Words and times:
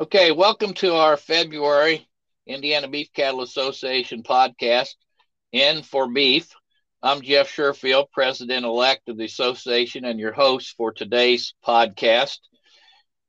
Okay, 0.00 0.32
welcome 0.32 0.72
to 0.74 0.94
our 0.94 1.18
February 1.18 2.08
Indiana 2.46 2.88
Beef 2.88 3.12
Cattle 3.12 3.42
Association 3.42 4.22
podcast, 4.22 4.94
In 5.52 5.82
for 5.82 6.10
Beef. 6.10 6.48
I'm 7.02 7.20
Jeff 7.20 7.54
Sherfield, 7.54 8.06
President 8.10 8.64
elect 8.64 9.10
of 9.10 9.18
the 9.18 9.26
association, 9.26 10.06
and 10.06 10.18
your 10.18 10.32
host 10.32 10.74
for 10.78 10.92
today's 10.92 11.52
podcast. 11.64 12.38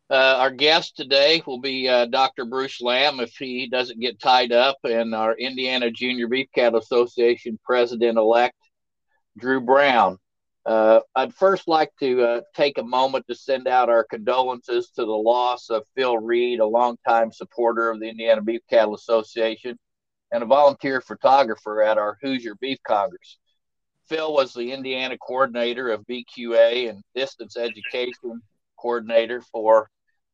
Uh, 0.10 0.38
our 0.40 0.52
guest 0.52 0.96
today 0.96 1.44
will 1.46 1.60
be 1.60 1.90
uh, 1.90 2.06
Dr. 2.06 2.46
Bruce 2.46 2.80
Lamb 2.80 3.20
if 3.20 3.36
he 3.36 3.68
doesn't 3.68 4.00
get 4.00 4.22
tied 4.22 4.54
up, 4.54 4.78
and 4.86 5.14
our 5.14 5.36
Indiana 5.38 5.92
Junior 5.92 6.30
Beef 6.30 6.48
Cattle 6.56 6.80
Association 6.80 7.60
President 7.66 8.18
elect, 8.18 8.56
Drew 9.38 9.60
Brown. 9.60 10.18
Uh, 10.66 11.02
I'd 11.16 11.34
first 11.34 11.68
like 11.68 11.92
to 12.00 12.24
uh, 12.24 12.42
take 12.56 12.78
a 12.78 12.84
moment 12.84 13.26
to 13.28 13.36
send 13.36 13.68
out 13.68 13.90
our 13.90 14.06
condolences 14.06 14.90
to 14.96 15.04
the 15.04 15.12
loss 15.12 15.70
of 15.70 15.84
Phil 15.96 16.18
Reed, 16.18 16.62
a 16.62 16.66
longtime 16.66 17.32
supporter 17.34 17.90
of 17.90 18.00
the 18.00 18.08
Indiana 18.08 18.42
Beef 18.42 18.62
Cattle 18.70 18.96
Association 18.96 19.78
and 20.32 20.42
a 20.42 20.48
volunteer 20.48 21.02
photographer 21.02 21.84
at 21.84 21.98
our 21.98 22.18
Hoosier 22.22 22.56
Beef 22.56 22.80
Congress. 22.88 23.38
Phil 24.10 24.34
was 24.34 24.54
the 24.54 24.72
Indiana 24.72 25.18
coordinator 25.18 25.90
of 25.90 26.06
BQA 26.08 26.90
and 26.90 27.04
distance 27.16 27.56
education 27.56 28.42
coordinator 28.78 29.42
for 29.42 29.90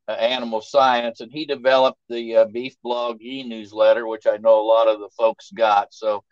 uh, 0.07 0.13
animal 0.13 0.61
science, 0.61 1.21
and 1.21 1.31
he 1.31 1.45
developed 1.45 1.99
the 2.07 2.37
uh, 2.37 2.45
Beef 2.45 2.75
Blog 2.81 3.21
e 3.21 3.43
newsletter, 3.43 4.07
which 4.07 4.25
I 4.25 4.37
know 4.37 4.59
a 4.59 4.65
lot 4.65 4.87
of 4.87 4.99
the 4.99 5.09
folks 5.17 5.51
got. 5.51 5.93
So, 5.93 6.23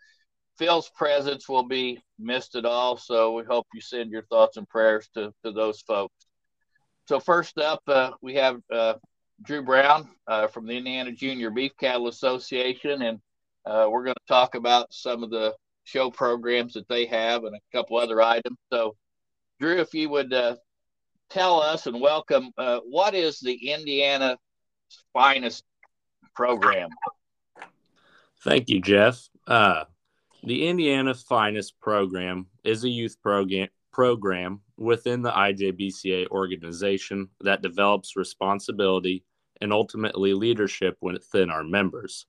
Phil's 0.58 0.90
presence 0.90 1.48
will 1.48 1.62
be 1.62 2.02
missed 2.18 2.56
at 2.56 2.64
all. 2.64 2.96
So 2.96 3.32
we 3.32 3.44
hope 3.44 3.66
you 3.72 3.80
send 3.80 4.10
your 4.10 4.24
thoughts 4.24 4.56
and 4.56 4.68
prayers 4.68 5.08
to, 5.14 5.32
to 5.44 5.52
those 5.52 5.80
folks. 5.82 6.14
So 7.06 7.20
first 7.20 7.58
up, 7.58 7.80
uh, 7.86 8.10
we 8.20 8.34
have 8.34 8.60
uh, 8.72 8.94
Drew 9.42 9.62
Brown 9.62 10.08
uh, 10.26 10.48
from 10.48 10.66
the 10.66 10.76
Indiana 10.76 11.12
Junior 11.12 11.50
Beef 11.50 11.72
Cattle 11.78 12.08
Association, 12.08 13.02
and 13.02 13.20
uh, 13.64 13.86
we're 13.88 14.04
going 14.04 14.16
to 14.16 14.32
talk 14.32 14.56
about 14.56 14.92
some 14.92 15.22
of 15.22 15.30
the 15.30 15.54
show 15.84 16.10
programs 16.10 16.74
that 16.74 16.88
they 16.88 17.06
have 17.06 17.44
and 17.44 17.54
a 17.54 17.60
couple 17.72 17.96
other 17.96 18.20
items. 18.20 18.58
So, 18.70 18.96
Drew, 19.60 19.78
if 19.78 19.94
you 19.94 20.10
would 20.10 20.32
uh, 20.32 20.56
tell 21.30 21.62
us 21.62 21.86
and 21.86 22.00
welcome, 22.00 22.50
uh, 22.58 22.80
what 22.80 23.14
is 23.14 23.38
the 23.38 23.70
Indiana 23.72 24.36
finest 25.12 25.64
program? 26.34 26.90
Thank 28.44 28.68
you, 28.68 28.80
Jeff. 28.80 29.28
Uh, 29.46 29.84
the 30.42 30.68
Indiana 30.68 31.14
Finest 31.14 31.78
program 31.80 32.46
is 32.64 32.84
a 32.84 32.88
youth 32.88 33.20
program 33.22 33.68
program 33.92 34.60
within 34.76 35.22
the 35.22 35.32
IJBCA 35.32 36.28
organization 36.28 37.28
that 37.40 37.62
develops 37.62 38.14
responsibility 38.14 39.24
and 39.60 39.72
ultimately 39.72 40.34
leadership 40.34 40.96
within 41.00 41.50
our 41.50 41.64
members. 41.64 42.26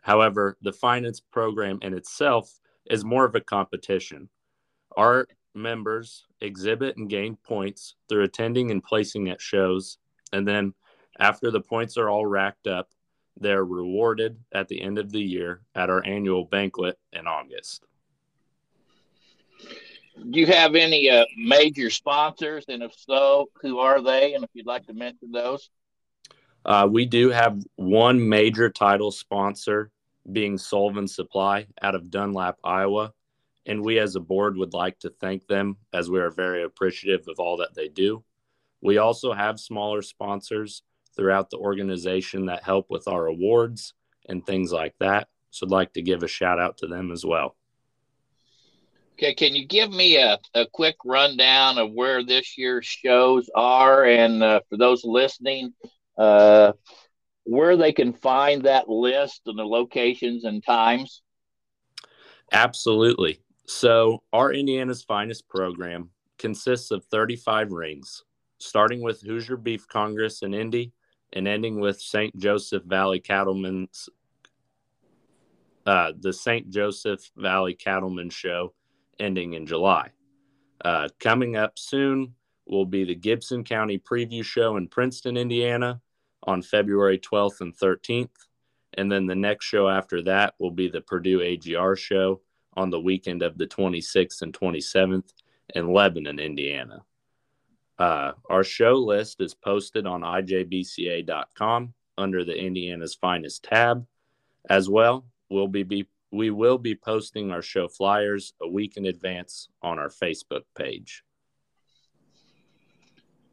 However, 0.00 0.56
the 0.62 0.72
Finest 0.72 1.30
program 1.30 1.78
in 1.82 1.92
itself 1.92 2.58
is 2.90 3.04
more 3.04 3.26
of 3.26 3.34
a 3.34 3.40
competition. 3.40 4.30
Our 4.96 5.26
members 5.54 6.24
exhibit 6.40 6.96
and 6.96 7.10
gain 7.10 7.36
points 7.36 7.94
through 8.08 8.22
attending 8.22 8.70
and 8.70 8.82
placing 8.82 9.28
at 9.28 9.40
shows, 9.40 9.98
and 10.32 10.48
then 10.48 10.72
after 11.18 11.50
the 11.50 11.60
points 11.60 11.98
are 11.98 12.08
all 12.08 12.24
racked 12.24 12.66
up, 12.66 12.88
they're 13.38 13.64
rewarded 13.64 14.38
at 14.52 14.68
the 14.68 14.80
end 14.80 14.98
of 14.98 15.10
the 15.10 15.20
year 15.20 15.60
at 15.74 15.90
our 15.90 16.04
annual 16.04 16.44
banquet 16.44 16.98
in 17.12 17.26
August. 17.26 17.84
Do 20.30 20.38
you 20.38 20.46
have 20.46 20.74
any 20.74 21.08
uh, 21.10 21.24
major 21.36 21.90
sponsors? 21.90 22.66
And 22.68 22.82
if 22.82 22.92
so, 22.94 23.50
who 23.62 23.78
are 23.78 24.02
they? 24.02 24.34
And 24.34 24.44
if 24.44 24.50
you'd 24.52 24.66
like 24.66 24.86
to 24.86 24.92
mention 24.92 25.32
those. 25.32 25.70
Uh, 26.64 26.86
we 26.90 27.06
do 27.06 27.30
have 27.30 27.60
one 27.76 28.28
major 28.28 28.70
title 28.70 29.10
sponsor 29.10 29.90
being 30.30 30.58
Sullivan 30.58 31.08
Supply 31.08 31.66
out 31.80 31.94
of 31.94 32.10
Dunlap, 32.10 32.58
Iowa. 32.62 33.12
And 33.66 33.82
we 33.82 33.98
as 33.98 34.16
a 34.16 34.20
board 34.20 34.56
would 34.56 34.74
like 34.74 34.98
to 35.00 35.10
thank 35.20 35.46
them 35.46 35.76
as 35.92 36.10
we 36.10 36.20
are 36.20 36.30
very 36.30 36.62
appreciative 36.62 37.26
of 37.28 37.38
all 37.38 37.56
that 37.58 37.74
they 37.74 37.88
do. 37.88 38.22
We 38.80 38.98
also 38.98 39.32
have 39.32 39.58
smaller 39.58 40.02
sponsors 40.02 40.82
throughout 41.16 41.50
the 41.50 41.58
organization 41.58 42.46
that 42.46 42.64
help 42.64 42.86
with 42.90 43.08
our 43.08 43.26
awards 43.26 43.94
and 44.28 44.44
things 44.44 44.72
like 44.72 44.94
that. 45.00 45.28
So 45.50 45.66
I'd 45.66 45.70
like 45.70 45.92
to 45.94 46.02
give 46.02 46.22
a 46.22 46.28
shout 46.28 46.58
out 46.58 46.78
to 46.78 46.86
them 46.86 47.10
as 47.12 47.24
well. 47.24 47.56
Okay, 49.14 49.34
can 49.34 49.54
you 49.54 49.66
give 49.66 49.90
me 49.90 50.16
a, 50.16 50.38
a 50.54 50.66
quick 50.72 50.96
rundown 51.04 51.78
of 51.78 51.92
where 51.92 52.24
this 52.24 52.56
year's 52.56 52.86
shows 52.86 53.48
are? 53.54 54.04
And 54.04 54.42
uh, 54.42 54.60
for 54.68 54.78
those 54.78 55.04
listening, 55.04 55.74
uh, 56.16 56.72
where 57.44 57.76
they 57.76 57.92
can 57.92 58.12
find 58.14 58.62
that 58.62 58.88
list 58.88 59.42
and 59.46 59.58
the 59.58 59.64
locations 59.64 60.44
and 60.44 60.64
times? 60.64 61.22
Absolutely. 62.52 63.40
So, 63.66 64.22
our 64.32 64.52
Indiana's 64.52 65.02
Finest 65.02 65.48
program 65.48 66.10
consists 66.38 66.90
of 66.90 67.04
35 67.04 67.70
rings, 67.70 68.24
starting 68.58 69.02
with 69.02 69.22
Hoosier 69.22 69.56
Beef 69.56 69.86
Congress 69.88 70.42
in 70.42 70.52
Indy 70.52 70.92
and 71.32 71.48
ending 71.48 71.80
with 71.80 72.00
St. 72.00 72.36
Joseph 72.36 72.84
Valley 72.84 73.20
Cattlemen's 73.20 74.08
uh, 75.84 76.12
the 76.18 76.32
St. 76.32 76.70
Joseph 76.70 77.30
Valley 77.36 77.74
Cattlemen 77.74 78.30
Show 78.30 78.72
ending 79.18 79.54
in 79.54 79.66
July. 79.66 80.10
Uh, 80.84 81.08
coming 81.18 81.56
up 81.56 81.78
soon 81.78 82.34
will 82.66 82.86
be 82.86 83.04
the 83.04 83.14
Gibson 83.14 83.64
County 83.64 83.98
Preview 83.98 84.44
Show 84.44 84.76
in 84.76 84.88
Princeton, 84.88 85.36
Indiana 85.36 86.00
on 86.44 86.62
February 86.62 87.18
12th 87.18 87.60
and 87.60 87.76
13th. 87.76 88.28
And 88.94 89.10
then 89.10 89.26
the 89.26 89.34
next 89.34 89.64
show 89.64 89.88
after 89.88 90.22
that 90.22 90.54
will 90.58 90.70
be 90.70 90.88
the 90.88 91.00
Purdue 91.00 91.40
AGR 91.40 91.96
Show 91.96 92.40
on 92.74 92.90
the 92.90 93.00
weekend 93.00 93.42
of 93.42 93.58
the 93.58 93.66
26th 93.66 94.42
and 94.42 94.52
27th 94.52 95.32
in 95.74 95.92
Lebanon, 95.92 96.38
Indiana. 96.38 97.02
Uh, 98.02 98.32
our 98.50 98.64
show 98.64 98.94
list 98.94 99.40
is 99.40 99.54
posted 99.54 100.08
on 100.08 100.22
ijbca.com 100.22 101.94
under 102.18 102.44
the 102.44 102.58
Indiana's 102.58 103.14
Finest 103.14 103.62
tab. 103.62 104.04
As 104.68 104.90
well, 104.90 105.24
we'll 105.48 105.68
be, 105.68 105.84
be 105.84 106.08
we 106.32 106.50
will 106.50 106.78
be 106.78 106.96
posting 106.96 107.52
our 107.52 107.62
show 107.62 107.86
flyers 107.86 108.54
a 108.60 108.68
week 108.68 108.96
in 108.96 109.06
advance 109.06 109.68
on 109.82 110.00
our 110.00 110.08
Facebook 110.08 110.62
page. 110.76 111.22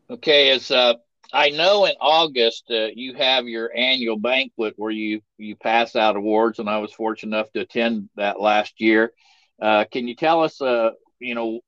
Okay, 0.09 0.49
as 0.49 0.71
uh, 0.71 0.95
I 1.31 1.51
know 1.51 1.85
in 1.85 1.93
August 2.01 2.71
uh, 2.71 2.87
you 2.95 3.13
have 3.13 3.47
your 3.47 3.69
annual 3.77 4.17
banquet 4.17 4.73
where 4.77 4.89
you 4.89 5.21
you 5.37 5.57
pass 5.57 5.95
out 5.95 6.15
awards, 6.15 6.57
and 6.57 6.67
I 6.67 6.79
was 6.79 6.91
fortunate 6.91 7.37
enough 7.37 7.51
to 7.51 7.59
attend 7.59 8.09
that 8.15 8.41
last 8.41 8.81
year. 8.81 9.13
Uh, 9.61 9.85
can 9.91 10.07
you 10.07 10.15
tell 10.15 10.43
us, 10.43 10.59
uh, 10.59 10.89
you 11.19 11.35
know, 11.35 11.59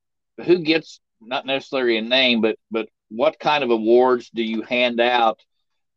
who 0.44 0.64
gets 0.64 1.00
not 1.22 1.46
necessarily 1.46 1.98
a 1.98 2.02
name, 2.02 2.42
but 2.42 2.58
but 2.72 2.90
what 3.10 3.40
kind 3.40 3.64
of 3.64 3.70
awards 3.70 4.30
do 4.34 4.42
you 4.42 4.62
hand 4.64 5.00
out 5.00 5.40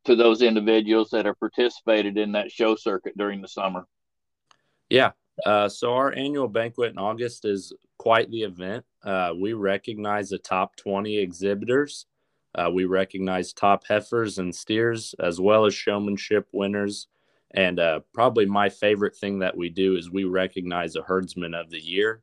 to 0.05 0.17
those 0.17 0.43
individuals 0.43 1.11
that 1.11 1.27
have 1.27 1.39
participated 1.39 2.19
in 2.19 2.33
that 2.33 2.51
show 2.51 2.77
circuit 2.77 3.17
during 3.17 3.41
the 3.41 3.49
summer? 3.49 3.87
Yeah. 4.91 5.13
Uh, 5.45 5.69
so 5.69 5.95
our 5.95 6.13
annual 6.13 6.49
banquet 6.49 6.93
in 6.93 6.99
August 6.99 7.45
is 7.45 7.73
quite 7.99 8.31
the 8.31 8.43
event. 8.43 8.85
Uh, 9.03 9.33
we 9.39 9.53
recognize 9.53 10.29
the 10.29 10.39
top 10.39 10.77
20 10.77 11.19
exhibitors. 11.19 12.07
Uh, 12.55 12.71
we 12.73 12.85
recognize 12.85 13.53
top 13.53 13.85
heifers 13.87 14.39
and 14.39 14.55
steers, 14.55 15.15
as 15.19 15.41
well 15.41 15.67
as 15.67 15.75
showmanship 15.75 16.47
winners. 16.53 17.09
And 17.53 17.79
uh, 17.79 18.01
probably 18.13 18.47
my 18.47 18.69
favorite 18.69 19.17
thing 19.17 19.41
that 19.41 19.57
we 19.57 19.69
do 19.69 19.97
is 19.97 20.11
we 20.11 20.25
recognize 20.25 20.97
a 20.97 21.03
herdsman 21.03 21.55
of 21.55 21.71
the 21.71 21.81
year. 21.81 22.23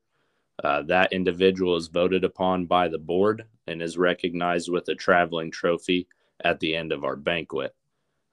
Uh, 0.63 0.83
that 0.83 1.11
individual 1.11 1.75
is 1.75 1.87
voted 1.87 2.23
upon 2.23 2.65
by 2.65 2.87
the 2.87 2.97
board 2.97 3.45
and 3.67 3.81
is 3.81 3.97
recognized 3.97 4.71
with 4.71 4.87
a 4.89 4.95
traveling 4.95 5.49
trophy 5.49 6.07
at 6.43 6.59
the 6.59 6.75
end 6.75 6.91
of 6.91 7.03
our 7.03 7.15
banquet. 7.15 7.75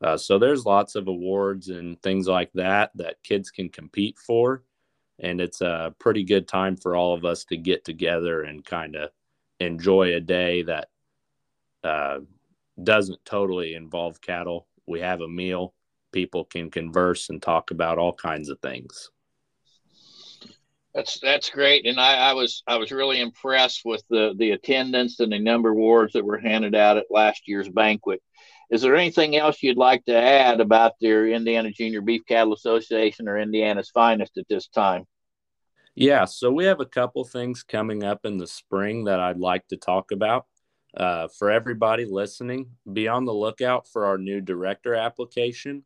Uh, 0.01 0.17
so 0.17 0.39
there's 0.39 0.67
lots 0.67 0.95
of 0.95 1.09
awards 1.09 1.71
and 1.71 2.01
things 2.03 2.29
like 2.29 2.53
that 2.53 2.91
that 2.95 3.23
kids 3.23 3.51
can 3.51 3.69
compete 3.69 4.19
for, 4.19 4.63
and 5.19 5.41
it's 5.41 5.61
a 5.61 5.95
pretty 5.99 6.23
good 6.23 6.47
time 6.47 6.77
for 6.77 6.95
all 6.95 7.15
of 7.15 7.25
us 7.25 7.45
to 7.45 7.57
get 7.57 7.85
together 7.85 8.43
and 8.43 8.65
kind 8.65 8.95
of 8.95 9.11
enjoy 9.59 10.15
a 10.15 10.21
day 10.21 10.63
that 10.63 10.89
uh, 11.83 12.19
doesn't 12.83 13.25
totally 13.25 13.75
involve 13.75 14.21
cattle. 14.21 14.69
We 14.87 15.01
have 15.01 15.21
a 15.21 15.29
meal, 15.29 15.75
people 16.13 16.45
can 16.45 16.71
converse 16.71 17.31
and 17.31 17.43
talk 17.43 17.71
about 17.71 17.99
all 17.99 18.13
kinds 18.13 18.49
of 18.51 18.61
things. 18.61 19.11
That's 20.99 21.21
that's 21.21 21.49
great, 21.49 21.87
and 21.87 22.01
I, 22.01 22.31
I, 22.31 22.33
was 22.33 22.65
I 22.67 22.77
was 22.77 22.91
really 22.91 23.21
impressed 23.21 23.83
with 23.85 24.03
the 24.11 24.35
the 24.37 24.51
attendance 24.51 25.21
and 25.21 25.31
the 25.31 25.39
number 25.39 25.71
of 25.71 25.77
awards 25.77 26.15
that 26.15 26.25
were 26.25 26.39
handed 26.39 26.75
out 26.75 26.97
at 26.97 27.07
last 27.09 27.43
year's 27.47 27.69
banquet. 27.69 28.21
Is 28.69 28.83
there 28.83 28.97
anything 28.97 29.37
else 29.37 29.63
you'd 29.63 29.77
like 29.77 30.05
to 30.07 30.17
add 30.17 30.61
about 30.61 30.95
their 31.01 31.29
Indiana 31.29 31.71
Junior 31.71 32.01
Beef 32.01 32.23
Cattle 32.27 32.53
Association 32.53 33.29
or 33.29 33.39
Indiana's 33.39 33.91
Finest 33.91 34.39
at 34.39 34.49
this 34.49 34.67
time? 34.67 35.05
Yeah, 35.95 36.25
so 36.25 36.51
we 36.51 36.65
have 36.65 36.81
a 36.81 36.85
couple 36.85 37.25
things 37.25 37.63
coming 37.63 38.03
up 38.03 38.25
in 38.25 38.37
the 38.37 38.49
spring 38.49 39.05
that 39.05 39.21
I'd 39.21 39.39
like 39.39 39.69
to 39.69 39.77
talk 39.77 40.11
about. 40.11 40.47
Uh, 40.97 41.29
for 41.29 41.49
everybody 41.49 42.07
listening, 42.07 42.71
be 42.93 43.07
on 43.07 43.25
the 43.25 43.33
lookout 43.33 43.87
for 43.87 44.05
our 44.05 44.19
new 44.19 44.41
director 44.41 44.97
application. 44.97 45.85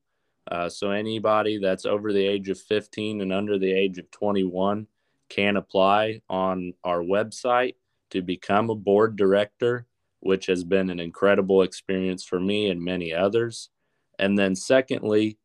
Uh, 0.51 0.71
so 0.71 0.91
anybody 0.91 1.59
that's 1.59 1.85
over 1.85 2.15
the 2.15 2.27
age 2.27 2.49
of 2.49 2.59
15 2.59 3.21
and 3.21 3.31
under 3.31 3.59
the 3.59 3.71
age 3.71 3.99
of 3.99 4.11
21 4.11 4.87
can 5.33 5.57
apply 5.57 6.21
on 6.29 6.75
our 6.85 7.01
website 7.01 7.77
to 8.11 8.21
become 8.21 8.69
a 8.69 8.75
board 8.75 9.17
director, 9.17 9.87
which 10.21 10.47
has 10.47 10.63
been 10.63 10.91
an 10.91 11.01
incredible 11.01 11.63
experience 11.63 12.23
for 12.23 12.39
me 12.39 12.69
and 12.69 12.83
many 12.83 13.15
others. 13.15 13.71
And 14.19 14.39
then, 14.39 14.55
secondly, 14.55 15.39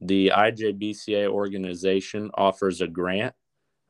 the 0.00 0.32
IJBCA 0.34 1.28
organization 1.28 2.30
offers 2.34 2.80
a 2.80 2.86
grant. 2.86 3.34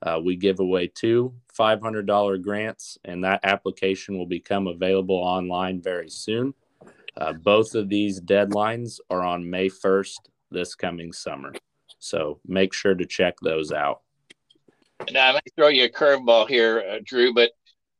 Uh, 0.02 0.20
we 0.22 0.34
give 0.36 0.58
away 0.58 0.88
two 0.88 1.32
$500 1.58 2.42
grants, 2.42 2.98
and 3.04 3.22
that 3.22 3.40
application 3.44 4.18
will 4.18 4.26
become 4.26 4.66
available 4.66 5.16
online 5.16 5.80
very 5.80 6.10
soon. 6.10 6.52
Uh, 7.16 7.32
both 7.32 7.76
of 7.76 7.88
these 7.88 8.20
deadlines 8.20 8.98
are 9.08 9.22
on 9.22 9.48
May 9.48 9.68
1st 9.68 10.16
this 10.50 10.74
coming 10.74 11.12
summer. 11.12 11.52
So 12.00 12.40
make 12.44 12.74
sure 12.74 12.96
to 12.96 13.06
check 13.06 13.36
those 13.40 13.70
out. 13.70 14.03
Now, 15.12 15.30
I 15.30 15.32
may 15.32 15.40
throw 15.56 15.68
you 15.68 15.84
a 15.84 15.88
curveball 15.88 16.48
here, 16.48 16.84
uh, 16.88 16.98
Drew, 17.04 17.34
but 17.34 17.50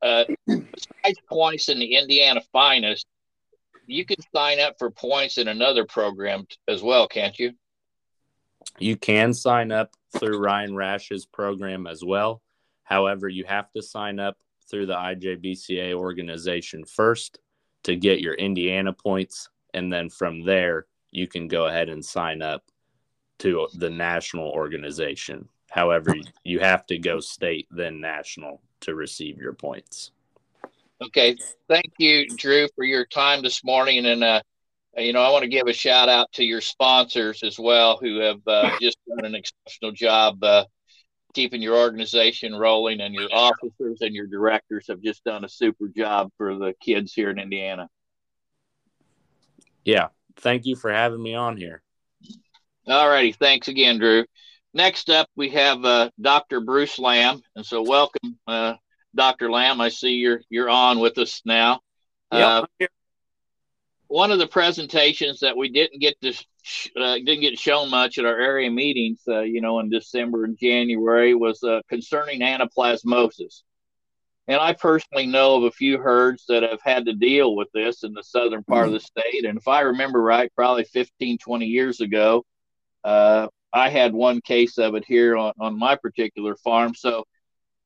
uh, 0.02 0.24
besides 0.46 1.18
points 1.28 1.68
in 1.68 1.78
the 1.78 1.96
Indiana 1.96 2.40
Finest, 2.52 3.06
you 3.86 4.04
can 4.04 4.16
sign 4.34 4.60
up 4.60 4.76
for 4.78 4.90
points 4.90 5.38
in 5.38 5.48
another 5.48 5.84
program 5.84 6.46
as 6.68 6.82
well, 6.82 7.06
can't 7.06 7.38
you? 7.38 7.52
You 8.78 8.96
can 8.96 9.34
sign 9.34 9.72
up 9.72 9.90
through 10.18 10.38
Ryan 10.38 10.74
Rash's 10.74 11.26
program 11.26 11.86
as 11.86 12.04
well. 12.04 12.42
However, 12.82 13.28
you 13.28 13.44
have 13.44 13.70
to 13.72 13.82
sign 13.82 14.18
up 14.18 14.36
through 14.70 14.86
the 14.86 14.96
IJBCA 14.96 15.94
organization 15.94 16.84
first 16.84 17.38
to 17.84 17.96
get 17.96 18.20
your 18.20 18.34
Indiana 18.34 18.92
points. 18.92 19.48
And 19.74 19.92
then 19.92 20.08
from 20.08 20.44
there, 20.44 20.86
you 21.10 21.28
can 21.28 21.48
go 21.48 21.66
ahead 21.66 21.88
and 21.88 22.04
sign 22.04 22.42
up 22.42 22.64
to 23.40 23.68
the 23.74 23.90
national 23.90 24.50
organization. 24.50 25.48
However, 25.74 26.14
you 26.44 26.60
have 26.60 26.86
to 26.86 26.98
go 26.98 27.18
state 27.18 27.66
then 27.68 28.00
national 28.00 28.62
to 28.82 28.94
receive 28.94 29.38
your 29.38 29.54
points. 29.54 30.12
Okay, 31.02 31.36
thank 31.68 31.92
you, 31.98 32.28
Drew, 32.36 32.68
for 32.76 32.84
your 32.84 33.04
time 33.04 33.42
this 33.42 33.64
morning, 33.64 34.06
and 34.06 34.22
uh, 34.22 34.40
you 34.96 35.12
know 35.12 35.20
I 35.20 35.30
want 35.30 35.42
to 35.42 35.48
give 35.48 35.66
a 35.66 35.72
shout 35.72 36.08
out 36.08 36.30
to 36.34 36.44
your 36.44 36.60
sponsors 36.60 37.42
as 37.42 37.58
well, 37.58 37.98
who 38.00 38.20
have 38.20 38.38
uh, 38.46 38.70
just 38.80 38.98
done 39.08 39.24
an 39.24 39.34
exceptional 39.34 39.90
job 39.90 40.44
uh, 40.44 40.64
keeping 41.34 41.60
your 41.60 41.76
organization 41.76 42.54
rolling, 42.54 43.00
and 43.00 43.12
your 43.12 43.28
officers 43.32 43.98
and 44.00 44.14
your 44.14 44.28
directors 44.28 44.86
have 44.88 45.02
just 45.02 45.24
done 45.24 45.44
a 45.44 45.48
super 45.48 45.88
job 45.88 46.30
for 46.38 46.54
the 46.56 46.72
kids 46.80 47.12
here 47.12 47.30
in 47.30 47.40
Indiana. 47.40 47.88
Yeah, 49.84 50.10
thank 50.36 50.66
you 50.66 50.76
for 50.76 50.92
having 50.92 51.20
me 51.20 51.34
on 51.34 51.56
here. 51.56 51.82
All 52.86 53.08
righty. 53.08 53.32
Thanks 53.32 53.66
again, 53.66 53.98
Drew. 53.98 54.24
Next 54.74 55.08
up, 55.08 55.28
we 55.36 55.50
have 55.50 55.84
uh, 55.84 56.10
Dr. 56.20 56.60
Bruce 56.60 56.98
Lamb. 56.98 57.40
And 57.54 57.64
so, 57.64 57.80
welcome, 57.82 58.36
uh, 58.48 58.74
Dr. 59.14 59.48
Lamb. 59.48 59.80
I 59.80 59.88
see 59.88 60.14
you're 60.14 60.40
you're 60.50 60.68
on 60.68 60.98
with 60.98 61.16
us 61.18 61.40
now. 61.44 61.80
Uh, 62.32 62.66
one 64.08 64.32
of 64.32 64.40
the 64.40 64.48
presentations 64.48 65.40
that 65.40 65.56
we 65.56 65.68
didn't 65.68 66.00
get 66.00 66.20
to 66.22 66.32
sh- 66.62 66.88
uh, 66.96 67.14
didn't 67.14 67.40
get 67.40 67.56
shown 67.56 67.88
much 67.88 68.18
at 68.18 68.24
our 68.24 68.36
area 68.36 68.68
meetings, 68.68 69.20
uh, 69.28 69.40
you 69.40 69.60
know, 69.60 69.78
in 69.78 69.90
December 69.90 70.42
and 70.42 70.58
January, 70.58 71.34
was 71.34 71.62
uh, 71.62 71.80
concerning 71.88 72.40
anaplasmosis. 72.40 73.62
And 74.48 74.60
I 74.60 74.72
personally 74.72 75.26
know 75.26 75.56
of 75.56 75.64
a 75.64 75.70
few 75.70 75.98
herds 75.98 76.44
that 76.48 76.64
have 76.64 76.82
had 76.82 77.06
to 77.06 77.14
deal 77.14 77.54
with 77.54 77.68
this 77.72 78.02
in 78.02 78.12
the 78.12 78.22
southern 78.22 78.64
part 78.64 78.86
of 78.86 78.92
the 78.92 79.00
state. 79.00 79.44
And 79.46 79.56
if 79.56 79.68
I 79.68 79.82
remember 79.82 80.20
right, 80.20 80.52
probably 80.54 80.84
15, 80.84 81.38
20 81.38 81.66
years 81.66 82.00
ago, 82.00 82.44
uh, 83.04 83.46
I 83.74 83.88
had 83.88 84.14
one 84.14 84.40
case 84.40 84.78
of 84.78 84.94
it 84.94 85.04
here 85.04 85.36
on, 85.36 85.52
on 85.58 85.76
my 85.76 85.96
particular 85.96 86.54
farm. 86.54 86.94
So 86.94 87.24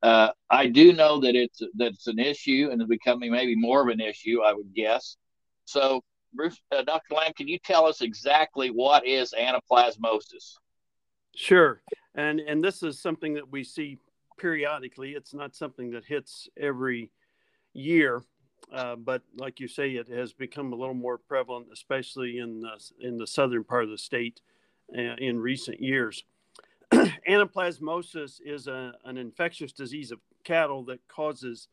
uh, 0.02 0.30
I 0.50 0.66
do 0.66 0.92
know 0.92 1.18
that 1.20 1.34
it's 1.34 1.58
that 1.58 1.92
it's 1.94 2.06
an 2.06 2.18
issue 2.18 2.68
and 2.70 2.80
it's 2.80 2.88
becoming 2.88 3.32
maybe 3.32 3.56
more 3.56 3.82
of 3.82 3.88
an 3.88 4.00
issue, 4.00 4.42
I 4.42 4.52
would 4.52 4.72
guess. 4.74 5.16
So, 5.64 6.02
Bruce, 6.34 6.60
uh, 6.70 6.82
Dr. 6.82 7.14
Lamb, 7.14 7.32
can 7.36 7.48
you 7.48 7.58
tell 7.58 7.86
us 7.86 8.00
exactly 8.00 8.68
what 8.68 9.06
is 9.06 9.34
anaplasmosis? 9.38 10.54
Sure, 11.34 11.82
and 12.14 12.38
and 12.38 12.62
this 12.62 12.82
is 12.82 13.00
something 13.00 13.34
that 13.34 13.50
we 13.50 13.64
see 13.64 13.98
periodically. 14.38 15.12
It's 15.12 15.34
not 15.34 15.56
something 15.56 15.90
that 15.92 16.04
hits 16.04 16.48
every 16.56 17.10
year, 17.72 18.22
uh, 18.72 18.94
but 18.94 19.22
like 19.36 19.58
you 19.58 19.66
say, 19.66 19.90
it 19.92 20.08
has 20.08 20.32
become 20.32 20.72
a 20.72 20.76
little 20.76 20.94
more 20.94 21.18
prevalent, 21.18 21.68
especially 21.72 22.38
in 22.38 22.60
the, 22.60 22.78
in 23.00 23.18
the 23.18 23.26
southern 23.26 23.64
part 23.64 23.84
of 23.84 23.90
the 23.90 23.98
state 23.98 24.40
in 24.94 25.40
recent 25.40 25.80
years. 25.80 26.24
Anaplasmosis 26.92 28.40
is 28.44 28.66
a, 28.66 28.94
an 29.04 29.18
infectious 29.18 29.72
disease 29.72 30.10
of 30.10 30.20
cattle 30.44 30.82
that 30.84 31.06
causes 31.08 31.68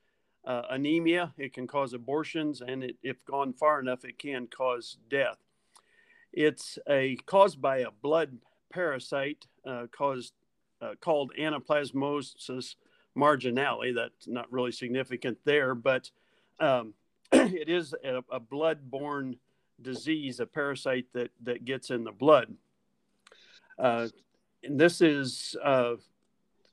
uh, 0.45 0.63
anemia. 0.69 1.33
It 1.37 1.53
can 1.53 1.67
cause 1.67 1.93
abortions, 1.93 2.61
and 2.61 2.83
it, 2.83 2.97
if 3.01 3.23
gone 3.25 3.53
far 3.53 3.79
enough, 3.79 4.03
it 4.03 4.19
can 4.19 4.47
cause 4.47 4.97
death. 5.09 5.37
It's 6.33 6.77
a 6.89 7.17
caused 7.25 7.61
by 7.61 7.79
a 7.79 7.91
blood 7.91 8.37
parasite 8.71 9.45
uh, 9.65 9.87
caused 9.91 10.33
uh, 10.81 10.95
called 10.99 11.31
anaplasmosis 11.39 12.75
marginale. 13.15 13.93
That's 13.93 14.27
not 14.27 14.51
really 14.51 14.73
significant 14.73 15.37
there, 15.45 15.73
but 15.73 16.11
um, 16.59 16.93
it 17.31 17.69
is 17.69 17.95
a, 18.03 18.21
a 18.29 18.39
blood-borne 18.39 19.37
disease, 19.81 20.41
a 20.41 20.45
parasite 20.45 21.05
that 21.13 21.31
that 21.43 21.63
gets 21.63 21.89
in 21.89 22.03
the 22.03 22.11
blood. 22.11 22.53
Uh, 23.77 24.07
and 24.63 24.79
this 24.79 25.01
is 25.01 25.55
uh, 25.63 25.95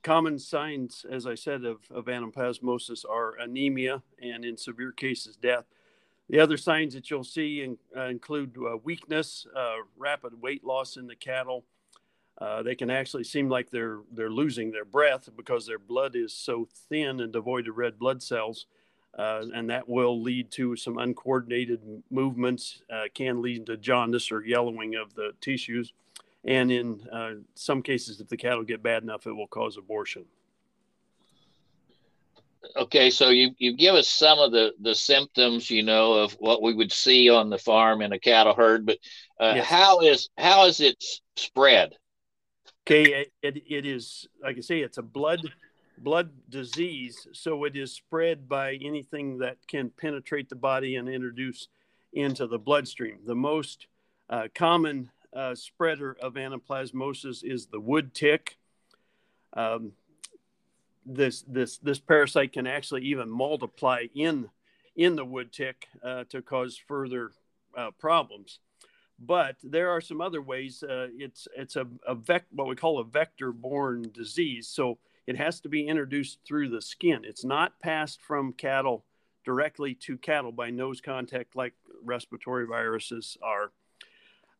common 0.02 0.38
signs, 0.38 1.04
as 1.10 1.26
I 1.26 1.34
said, 1.34 1.64
of, 1.64 1.80
of 1.90 2.06
anaplasmosis 2.06 3.04
are 3.08 3.36
anemia 3.38 4.02
and, 4.20 4.44
in 4.44 4.56
severe 4.56 4.92
cases, 4.92 5.36
death. 5.36 5.64
The 6.28 6.40
other 6.40 6.56
signs 6.56 6.94
that 6.94 7.10
you'll 7.10 7.24
see 7.24 7.62
in, 7.62 7.78
uh, 7.96 8.06
include 8.06 8.56
uh, 8.56 8.76
weakness, 8.78 9.46
uh, 9.54 9.76
rapid 9.96 10.40
weight 10.40 10.64
loss 10.64 10.96
in 10.96 11.06
the 11.06 11.16
cattle, 11.16 11.64
they 12.64 12.74
can 12.74 12.90
actually 12.90 13.24
seem 13.24 13.48
like 13.48 13.70
they're 13.70 14.00
they're 14.12 14.30
losing 14.30 14.72
their 14.72 14.84
breath 14.84 15.28
because 15.36 15.66
their 15.66 15.78
blood 15.78 16.16
is 16.16 16.32
so 16.32 16.66
thin 16.88 17.20
and 17.20 17.32
devoid 17.32 17.68
of 17.68 17.76
red 17.76 17.98
blood 17.98 18.22
cells, 18.22 18.66
uh, 19.18 19.44
and 19.54 19.70
that 19.70 19.88
will 19.88 20.20
lead 20.20 20.50
to 20.50 20.74
some 20.74 20.98
uncoordinated 20.98 22.02
movements. 22.10 22.82
Uh, 22.92 23.04
can 23.14 23.42
lead 23.42 23.66
to 23.66 23.76
jaundice 23.76 24.32
or 24.32 24.44
yellowing 24.44 24.94
of 24.94 25.14
the 25.14 25.32
tissues, 25.40 25.92
and 26.44 26.72
in 26.72 27.00
uh, 27.12 27.34
some 27.54 27.82
cases, 27.82 28.20
if 28.20 28.28
the 28.28 28.36
cattle 28.36 28.64
get 28.64 28.82
bad 28.82 29.02
enough, 29.02 29.26
it 29.26 29.32
will 29.32 29.46
cause 29.46 29.76
abortion. 29.76 30.24
Okay, 32.76 33.10
so 33.10 33.30
you 33.30 33.50
you 33.58 33.76
give 33.76 33.94
us 33.94 34.08
some 34.08 34.38
of 34.38 34.52
the 34.52 34.72
the 34.80 34.94
symptoms, 34.94 35.68
you 35.68 35.82
know, 35.82 36.14
of 36.14 36.32
what 36.34 36.62
we 36.62 36.74
would 36.74 36.92
see 36.92 37.28
on 37.28 37.50
the 37.50 37.58
farm 37.58 38.02
in 38.02 38.12
a 38.12 38.18
cattle 38.18 38.54
herd, 38.54 38.86
but 38.86 38.98
uh, 39.40 39.54
yes. 39.56 39.66
how 39.66 40.00
is 40.00 40.30
how 40.38 40.66
is 40.66 40.80
it 40.80 41.02
spread? 41.36 41.94
Okay, 42.86 43.26
it, 43.42 43.62
it 43.68 43.86
is 43.86 44.28
like 44.42 44.58
I 44.58 44.60
say, 44.60 44.80
it's 44.80 44.98
a 44.98 45.02
blood 45.02 45.40
blood 45.98 46.30
disease, 46.48 47.26
so 47.32 47.64
it 47.64 47.76
is 47.76 47.92
spread 47.92 48.48
by 48.48 48.74
anything 48.74 49.38
that 49.38 49.56
can 49.66 49.90
penetrate 49.90 50.48
the 50.48 50.56
body 50.56 50.96
and 50.96 51.08
introduce 51.08 51.68
into 52.12 52.46
the 52.46 52.58
bloodstream. 52.58 53.18
The 53.24 53.34
most 53.34 53.86
uh, 54.28 54.48
common 54.54 55.10
uh, 55.34 55.54
spreader 55.54 56.16
of 56.20 56.34
anaplasmosis 56.34 57.42
is 57.42 57.66
the 57.66 57.80
wood 57.80 58.14
tick. 58.14 58.58
Um, 59.54 59.92
this 61.04 61.42
this 61.42 61.78
this 61.78 61.98
parasite 61.98 62.52
can 62.52 62.66
actually 62.66 63.02
even 63.02 63.28
multiply 63.28 64.06
in 64.14 64.50
in 64.94 65.16
the 65.16 65.24
wood 65.24 65.52
tick 65.52 65.88
uh, 66.02 66.24
to 66.28 66.42
cause 66.42 66.76
further 66.76 67.32
uh, 67.76 67.90
problems. 67.98 68.60
But 69.18 69.56
there 69.62 69.90
are 69.90 70.00
some 70.00 70.20
other 70.20 70.42
ways. 70.42 70.82
Uh, 70.82 71.08
it's 71.16 71.48
it's 71.56 71.76
a, 71.76 71.86
a 72.06 72.14
vec- 72.14 72.46
what 72.50 72.68
we 72.68 72.76
call 72.76 72.98
a 72.98 73.04
vector-borne 73.04 74.10
disease. 74.12 74.68
So 74.68 74.98
it 75.26 75.36
has 75.36 75.60
to 75.60 75.68
be 75.68 75.86
introduced 75.86 76.40
through 76.46 76.70
the 76.70 76.82
skin. 76.82 77.22
It's 77.24 77.44
not 77.44 77.78
passed 77.80 78.20
from 78.20 78.52
cattle 78.52 79.04
directly 79.44 79.94
to 79.94 80.16
cattle 80.18 80.52
by 80.52 80.70
nose 80.70 81.00
contact 81.00 81.56
like 81.56 81.74
respiratory 82.04 82.66
viruses 82.66 83.36
are. 83.42 83.72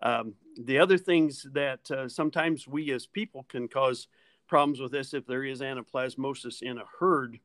Um, 0.03 0.35
the 0.59 0.79
other 0.79 0.99
things 0.99 1.47
that 1.53 1.91
uh, 1.91 2.09
sometimes 2.09 2.67
we 2.67 2.91
as 2.93 3.07
people 3.07 3.47
can 3.49 3.69
cause 3.69 4.09
problems 4.49 4.81
with 4.81 4.93
this 4.93 5.15
if 5.15 5.27
there 5.27 5.45
is 5.45 5.61
anaplasmosis 5.61 6.61
in 6.61 6.79
a 6.79 6.85
herd, 6.99 7.39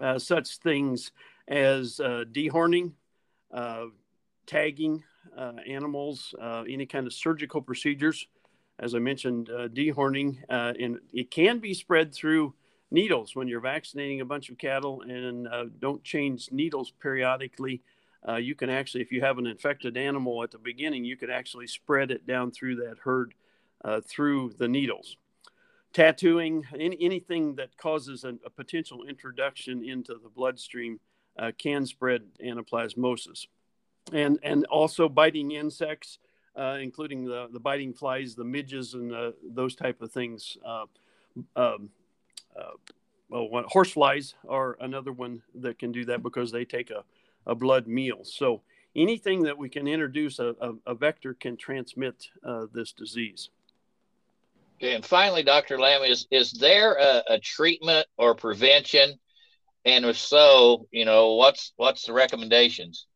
uh, 0.00 0.18
such 0.18 0.58
things 0.58 1.12
as 1.48 2.00
uh, 2.00 2.24
dehorning, 2.32 2.92
uh, 3.52 3.86
tagging, 4.46 5.02
uh, 5.36 5.52
animals, 5.68 6.34
any 6.68 6.86
kind 6.86 7.06
of 7.06 7.12
surgical 7.12 7.60
procedures. 7.60 8.26
As 8.78 8.94
I 8.94 8.98
mentioned, 8.98 9.48
dehorning, 9.48 10.38
and 10.48 10.98
it 11.12 11.30
can 11.30 11.58
be 11.58 11.74
spread 11.74 12.14
through 12.14 12.54
needles 12.90 13.36
when 13.36 13.46
you're 13.46 13.60
vaccinating 13.60 14.22
a 14.22 14.24
bunch 14.24 14.48
of 14.48 14.56
cattle 14.56 15.02
and 15.02 15.46
don't 15.78 16.02
change 16.02 16.50
needles 16.50 16.90
periodically. 16.98 17.82
Uh, 18.28 18.36
you 18.36 18.54
can 18.54 18.68
actually, 18.68 19.00
if 19.00 19.12
you 19.12 19.20
have 19.22 19.38
an 19.38 19.46
infected 19.46 19.96
animal 19.96 20.42
at 20.42 20.50
the 20.50 20.58
beginning, 20.58 21.04
you 21.04 21.16
could 21.16 21.30
actually 21.30 21.66
spread 21.66 22.10
it 22.10 22.26
down 22.26 22.50
through 22.50 22.76
that 22.76 22.98
herd 23.02 23.34
uh, 23.84 24.00
through 24.06 24.52
the 24.58 24.68
needles. 24.68 25.16
Tattooing, 25.92 26.64
any, 26.78 26.96
anything 27.00 27.54
that 27.56 27.76
causes 27.76 28.24
a, 28.24 28.34
a, 28.44 28.50
potential 28.50 29.04
introduction 29.08 29.82
into 29.82 30.14
the 30.14 30.28
bloodstream 30.28 31.00
uh, 31.38 31.50
can 31.56 31.86
spread 31.86 32.22
anaplasmosis. 32.44 33.46
And, 34.12 34.38
and 34.42 34.66
also 34.66 35.08
biting 35.08 35.52
insects, 35.52 36.18
uh, 36.54 36.78
including 36.80 37.24
the, 37.24 37.48
the 37.52 37.58
biting 37.58 37.94
flies, 37.94 38.34
the 38.34 38.44
midges, 38.44 38.94
and 38.94 39.12
uh, 39.12 39.32
those 39.42 39.74
type 39.74 40.02
of 40.02 40.12
things. 40.12 40.58
Uh, 40.64 40.84
um, 41.56 41.88
well, 43.30 43.64
horse 43.68 43.92
flies 43.92 44.34
are 44.48 44.76
another 44.80 45.12
one 45.12 45.42
that 45.54 45.78
can 45.78 45.92
do 45.92 46.04
that 46.06 46.22
because 46.22 46.50
they 46.50 46.64
take 46.64 46.90
a 46.90 47.04
a 47.46 47.54
blood 47.54 47.86
meal. 47.86 48.20
So 48.24 48.62
anything 48.96 49.42
that 49.44 49.56
we 49.56 49.68
can 49.68 49.86
introduce 49.86 50.38
a, 50.38 50.54
a, 50.60 50.72
a 50.86 50.94
vector 50.94 51.34
can 51.34 51.56
transmit 51.56 52.26
uh, 52.46 52.66
this 52.72 52.92
disease. 52.92 53.50
Okay, 54.78 54.94
and 54.94 55.04
finally, 55.04 55.42
Dr. 55.42 55.78
Lamb, 55.78 56.02
is 56.02 56.26
is 56.30 56.52
there 56.52 56.94
a, 56.94 57.22
a, 57.34 57.38
treatment 57.38 58.06
or 58.16 58.34
prevention? 58.34 59.18
And 59.84 60.06
if 60.06 60.16
so, 60.16 60.86
you 60.90 61.04
know, 61.04 61.34
what's 61.34 61.72
what's 61.76 62.06
the 62.06 62.14
recommendations? 62.14 63.06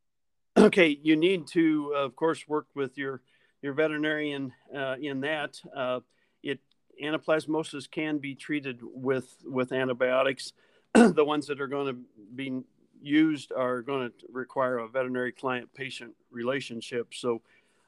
Okay, 0.57 0.99
you 1.02 1.16
need 1.16 1.47
to, 1.49 1.95
of 1.97 2.16
course, 2.16 2.47
work 2.47 2.66
with 2.75 2.99
your 2.99 3.23
your 3.62 3.73
veterinarian 3.73 4.52
uh, 4.76 4.97
in 5.00 5.21
that. 5.23 5.59
Uh, 5.75 6.00
it 6.43 6.61
anaplasmosis 7.02 7.90
can 7.90 8.19
be 8.19 8.35
treated 8.35 8.81
with 8.83 9.35
with 9.45 9.73
antibiotics. 9.73 10.52
the 10.95 11.25
ones 11.25 11.47
that 11.47 11.61
are 11.61 11.66
going 11.66 11.87
to 11.87 12.00
be 12.35 12.62
used 13.04 13.52
are 13.52 13.82
going 13.82 14.11
to 14.11 14.26
require 14.32 14.78
a 14.78 14.88
veterinary 14.88 15.32
client 15.32 15.68
patient 15.75 16.14
relationship. 16.30 17.14
So 17.14 17.42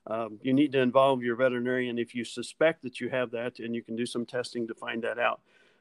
um, 0.07 0.39
you 0.43 0.53
need 0.53 0.73
to 0.73 0.81
involve 0.81 1.23
your 1.23 1.37
veterinarian 1.37 1.99
if 1.99 2.15
you 2.15 2.25
suspect 2.25 2.83
that 2.83 3.01
you 3.01 3.09
have 3.09 3.31
that, 3.33 3.59
and 3.59 3.75
you 3.75 3.83
can 3.83 3.97
do 3.97 4.07
some 4.07 4.25
testing 4.25 4.69
to 4.69 4.75
find 4.75 5.03
that 5.03 5.19
out. 5.19 5.41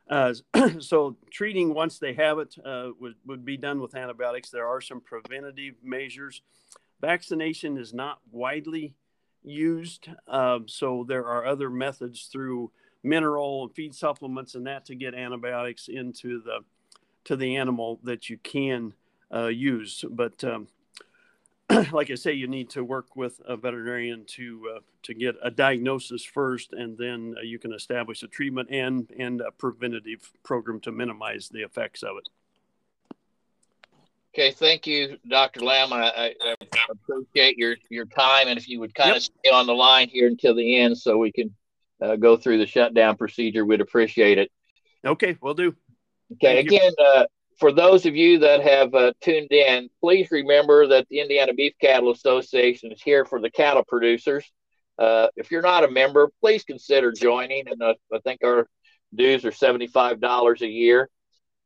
Uh, 0.10 0.34
so 0.80 1.16
treating 1.32 1.74
once 1.74 2.00
they 2.00 2.14
have 2.14 2.40
it 2.40 2.56
uh, 2.66 2.90
would, 3.00 3.16
would 3.26 3.46
be 3.46 3.58
done 3.58 3.80
with 3.80 3.96
antibiotics. 3.96 4.50
There 4.50 4.68
are 4.68 4.82
some 4.82 5.02
preventative 5.02 5.76
measures. 5.84 6.42
Vaccination 7.02 7.78
is 7.78 7.94
not 7.94 8.20
widely 8.32 8.96
used, 9.44 10.08
um, 10.28 10.68
so 10.68 11.06
there 11.08 11.26
are 11.26 11.46
other 11.46 11.70
methods 11.70 12.30
through 12.32 12.72
mineral 13.04 13.64
and 13.64 13.76
feed 13.76 13.94
supplements 13.94 14.56
and 14.56 14.66
that 14.66 14.86
to 14.86 14.96
get 14.96 15.14
antibiotics 15.14 15.88
into 15.88 16.42
the 16.42 16.62
to 17.24 17.36
the 17.36 17.56
animal 17.56 18.00
that 18.04 18.30
you 18.30 18.38
can 18.38 18.94
uh, 19.34 19.48
use. 19.48 20.04
But 20.10 20.44
um, 20.44 20.68
like 21.92 22.12
I 22.12 22.16
say, 22.16 22.34
you 22.34 22.48
need 22.48 22.70
to 22.72 22.84
work 22.84 23.16
with 23.16 23.42
a 23.46 23.58
veterinarian 23.58 24.26
to 24.36 24.76
uh, 24.76 24.80
to 25.04 25.14
get 25.14 25.36
a 25.42 25.50
diagnosis 25.50 26.24
first, 26.24 26.74
and 26.74 26.98
then 26.98 27.36
uh, 27.38 27.42
you 27.42 27.60
can 27.60 27.74
establish 27.74 28.24
a 28.24 28.28
treatment 28.28 28.70
and 28.72 29.10
and 29.18 29.42
a 29.42 29.52
preventative 29.52 30.32
program 30.44 30.80
to 30.82 30.92
minimize 30.92 31.50
the 31.50 31.62
effects 31.62 32.04
of 32.04 32.18
it. 32.18 32.30
Okay, 34.34 34.52
thank 34.52 34.86
you, 34.86 35.18
Dr. 35.30 35.62
Lamb. 35.62 35.94
I, 35.94 36.36
I, 36.42 36.56
appreciate 36.90 37.58
your 37.58 37.78
your 37.90 38.06
time, 38.06 38.48
and 38.48 38.58
if 38.58 38.68
you 38.68 38.80
would 38.82 38.94
kind 38.94 39.10
yep. 39.10 39.18
of 39.18 39.24
stay 39.24 39.50
on 39.50 39.66
the 39.66 39.74
line 39.74 40.10
here 40.10 40.28
until 40.28 40.54
the 40.54 40.78
end, 40.78 40.98
so 40.98 41.18
we 41.18 41.32
can 41.32 41.56
uh, 42.02 42.16
go 42.18 42.36
through 42.36 42.58
the 42.58 42.68
shutdown 42.68 43.16
procedure, 43.16 43.66
we'd 43.66 43.82
appreciate 43.82 44.38
it. 44.38 44.52
Okay, 45.06 45.38
we'll 45.42 45.54
do. 45.54 45.74
Okay, 46.34 46.56
Thank 46.56 46.68
again, 46.68 46.92
uh, 47.00 47.26
for 47.58 47.72
those 47.72 48.06
of 48.06 48.16
you 48.16 48.40
that 48.40 48.62
have 48.62 48.94
uh, 48.94 49.14
tuned 49.22 49.52
in, 49.52 49.90
please 50.02 50.30
remember 50.32 50.88
that 50.88 51.08
the 51.10 51.22
Indiana 51.22 51.54
Beef 51.54 51.74
Cattle 51.80 52.12
Association 52.12 52.92
is 52.92 53.02
here 53.02 53.26
for 53.26 53.40
the 53.40 53.50
cattle 53.50 53.84
producers. 53.88 54.46
Uh, 55.00 55.28
if 55.36 55.52
you're 55.52 55.62
not 55.62 55.84
a 55.84 55.92
member, 55.92 56.30
please 56.42 56.64
consider 56.64 57.12
joining. 57.12 57.68
And 57.68 57.82
uh, 57.82 57.94
I 58.14 58.20
think 58.20 58.42
our 58.44 58.68
dues 59.14 59.46
are 59.46 59.52
$75 59.52 60.62
a 60.62 60.68
year. 60.68 61.10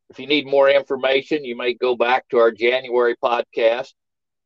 If 0.09 0.19
you 0.19 0.27
need 0.27 0.47
more 0.47 0.69
information, 0.69 1.45
you 1.45 1.55
may 1.55 1.73
go 1.73 1.95
back 1.95 2.27
to 2.29 2.37
our 2.37 2.51
January 2.51 3.15
podcast 3.23 3.93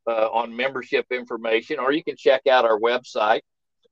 uh, 0.07 0.27
on 0.27 0.55
membership 0.55 1.05
information, 1.11 1.79
or 1.79 1.91
you 1.93 2.03
can 2.03 2.17
check 2.17 2.47
out 2.47 2.65
our 2.65 2.79
website. 2.79 3.41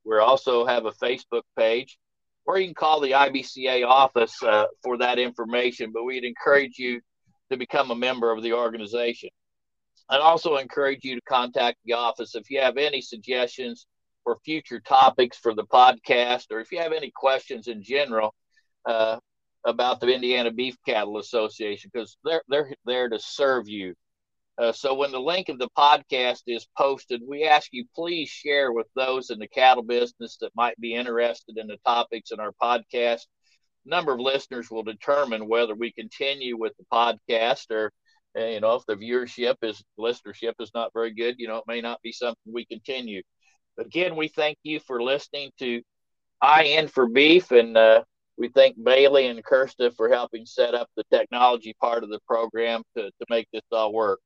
We 0.04 0.18
also 0.18 0.66
have 0.66 0.84
a 0.84 0.92
Facebook 0.92 1.42
page, 1.56 1.98
or 2.44 2.58
you 2.58 2.66
can 2.66 2.74
call 2.74 3.00
the 3.00 3.12
IBCA 3.12 3.86
office 3.86 4.42
uh, 4.42 4.66
for 4.82 4.98
that 4.98 5.18
information. 5.18 5.92
But 5.94 6.04
we'd 6.04 6.24
encourage 6.24 6.78
you 6.78 7.00
to 7.52 7.58
become 7.58 7.90
a 7.90 7.96
member 7.96 8.30
of 8.32 8.42
the 8.42 8.52
organization. 8.52 9.30
I'd 10.08 10.20
also 10.20 10.56
encourage 10.56 11.04
you 11.04 11.14
to 11.14 11.22
contact 11.22 11.78
the 11.84 11.94
office 11.94 12.34
if 12.34 12.50
you 12.50 12.60
have 12.60 12.76
any 12.76 13.00
suggestions 13.00 13.86
for 14.24 14.38
future 14.44 14.80
topics 14.80 15.36
for 15.36 15.54
the 15.54 15.64
podcast, 15.64 16.46
or 16.50 16.60
if 16.60 16.70
you 16.72 16.78
have 16.78 16.92
any 16.92 17.10
questions 17.14 17.68
in 17.68 17.82
general 17.82 18.34
uh, 18.86 19.18
about 19.64 20.00
the 20.00 20.12
Indiana 20.12 20.50
Beef 20.50 20.76
Cattle 20.86 21.18
Association, 21.18 21.90
because 21.92 22.16
they're 22.24 22.42
they're 22.48 22.72
there 22.84 23.08
to 23.08 23.18
serve 23.18 23.68
you. 23.68 23.94
Uh, 24.58 24.70
so 24.70 24.94
when 24.94 25.12
the 25.12 25.20
link 25.20 25.48
of 25.48 25.58
the 25.58 25.70
podcast 25.76 26.42
is 26.46 26.66
posted, 26.76 27.22
we 27.26 27.44
ask 27.44 27.68
you 27.72 27.84
please 27.94 28.28
share 28.28 28.70
with 28.70 28.86
those 28.94 29.30
in 29.30 29.38
the 29.38 29.48
cattle 29.48 29.82
business 29.82 30.36
that 30.40 30.54
might 30.54 30.78
be 30.78 30.94
interested 30.94 31.56
in 31.56 31.66
the 31.66 31.78
topics 31.86 32.32
in 32.32 32.38
our 32.38 32.52
podcast 32.62 33.22
number 33.84 34.12
of 34.12 34.20
listeners 34.20 34.70
will 34.70 34.82
determine 34.82 35.48
whether 35.48 35.74
we 35.74 35.92
continue 35.92 36.56
with 36.58 36.72
the 36.78 36.84
podcast 36.92 37.70
or 37.70 37.90
uh, 38.38 38.44
you 38.44 38.60
know 38.60 38.74
if 38.74 38.86
the 38.86 38.96
viewership 38.96 39.56
is 39.62 39.82
listenership 39.98 40.54
is 40.60 40.70
not 40.74 40.92
very 40.94 41.12
good 41.12 41.36
you 41.38 41.48
know 41.48 41.56
it 41.56 41.64
may 41.66 41.80
not 41.80 42.00
be 42.02 42.12
something 42.12 42.52
we 42.52 42.64
continue. 42.66 43.22
But 43.76 43.86
again 43.86 44.16
we 44.16 44.28
thank 44.28 44.58
you 44.62 44.80
for 44.80 45.02
listening 45.02 45.50
to 45.58 45.82
in 46.64 46.88
for 46.88 47.08
beef 47.08 47.50
and 47.50 47.76
uh, 47.76 48.02
we 48.36 48.48
thank 48.48 48.76
bailey 48.82 49.26
and 49.26 49.44
kirsta 49.44 49.94
for 49.94 50.08
helping 50.08 50.46
set 50.46 50.74
up 50.74 50.88
the 50.96 51.04
technology 51.12 51.74
part 51.80 52.02
of 52.02 52.10
the 52.10 52.18
program 52.26 52.82
to, 52.96 53.04
to 53.04 53.26
make 53.30 53.46
this 53.52 53.62
all 53.70 53.92
work. 53.92 54.20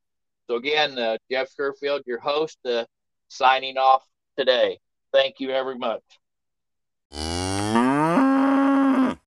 So 0.49 0.57
again 0.57 0.99
uh, 0.99 1.19
jeff 1.31 1.49
sherfield 1.59 2.03
your 2.07 2.21
host 2.21 2.59
uh, 2.65 2.85
signing 3.29 3.77
off 3.77 4.05
today. 4.39 4.79
Thank 5.13 5.41
you 5.41 5.49
very 5.49 5.77
much 5.79 6.03